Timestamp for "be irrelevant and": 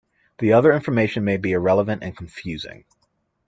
1.37-2.17